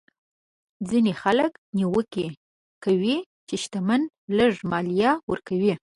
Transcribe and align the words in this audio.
ځینې 0.89 1.11
خلک 1.21 1.51
نیوکه 1.77 2.25
کوي 2.83 3.17
چې 3.47 3.55
شتمن 3.63 4.01
لږه 4.37 4.63
مالیه 4.71 5.11
ورکوي. 5.29 5.73